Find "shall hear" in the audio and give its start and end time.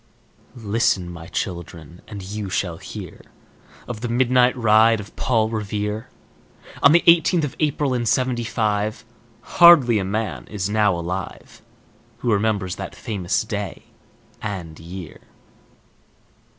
2.49-3.21